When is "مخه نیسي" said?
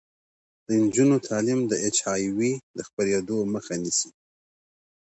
3.53-4.09